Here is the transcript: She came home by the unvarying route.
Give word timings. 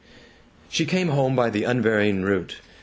She 0.67 0.87
came 0.87 1.09
home 1.09 1.35
by 1.35 1.51
the 1.51 1.63
unvarying 1.63 2.23
route. 2.23 2.55